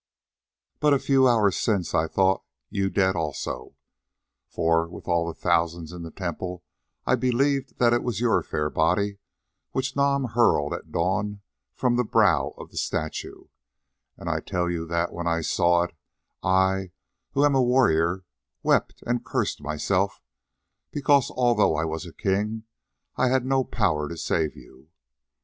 "But 0.79 0.95
a 0.95 0.97
few 0.97 1.27
hours 1.27 1.55
since 1.55 1.93
I 1.93 2.07
thought 2.07 2.41
you 2.71 2.89
dead 2.89 3.15
also, 3.15 3.75
for 4.47 4.87
with 4.89 5.07
all 5.07 5.27
the 5.27 5.35
thousands 5.35 5.91
in 5.91 6.01
the 6.01 6.09
temple 6.09 6.63
I 7.05 7.13
believed 7.13 7.77
that 7.77 7.93
it 7.93 8.01
was 8.01 8.19
your 8.19 8.41
fair 8.41 8.71
body 8.71 9.19
which 9.73 9.95
Nam 9.95 10.23
hurled 10.33 10.73
at 10.73 10.91
dawn 10.91 11.41
from 11.75 11.97
the 11.97 12.03
brow 12.03 12.55
of 12.57 12.71
the 12.71 12.77
statue, 12.77 13.45
and 14.17 14.27
I 14.27 14.39
tell 14.39 14.71
you 14.71 14.87
that 14.87 15.13
when 15.13 15.27
I 15.27 15.41
saw 15.41 15.83
it, 15.83 15.93
I, 16.41 16.93
who 17.33 17.45
am 17.45 17.53
a 17.53 17.61
warrior, 17.61 18.25
wept 18.63 19.03
and 19.05 19.23
cursed 19.23 19.61
myself, 19.61 20.23
because, 20.89 21.29
although 21.29 21.75
I 21.75 21.85
was 21.85 22.07
a 22.07 22.11
king, 22.11 22.63
I 23.17 23.27
had 23.27 23.45
no 23.45 23.63
power 23.63 24.09
to 24.09 24.17
save 24.17 24.55
you. 24.55 24.87